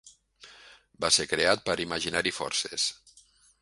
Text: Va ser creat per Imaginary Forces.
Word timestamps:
Va 1.05 1.13
ser 1.19 1.27
creat 1.35 1.63
per 1.69 1.79
Imaginary 1.87 2.37
Forces. 2.43 2.93